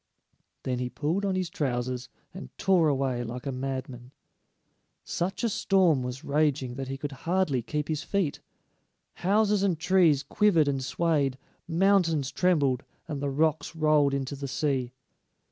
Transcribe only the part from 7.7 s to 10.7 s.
his feet; houses and trees quivered